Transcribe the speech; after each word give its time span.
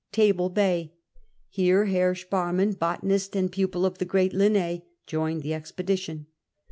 Table 0.11 0.49
Tiay. 0.49 0.93
Here 1.47 1.85
Herr 1.85 2.15
Sparnnan, 2.15 2.79
botanist, 2.79 3.35
and 3.35 3.51
pupil 3.51 3.85
of 3.85 3.99
the 3.99 4.05
great 4.05 4.33
Linne, 4.33 4.81
joined 5.05 5.43
the 5.43 5.53
expedition. 5.53 6.25